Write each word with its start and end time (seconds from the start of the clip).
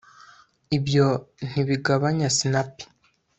ibyo 0.77 1.07
ntibigabanya 1.49 2.27
sinapi 2.37 2.83